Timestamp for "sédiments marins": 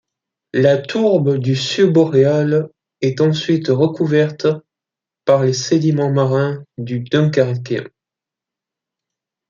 5.53-6.63